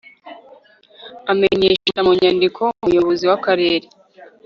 amenyesha 1.31 1.99
mu 2.05 2.11
nyandiko 2.19 2.63
Umuyobozi 2.83 3.23
w 3.29 3.33
Akarere 3.37 3.87